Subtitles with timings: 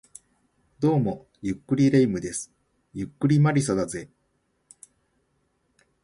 [0.79, 2.51] どうも、ゆっくり霊夢です。
[2.91, 4.09] ゆっくり魔理沙だぜ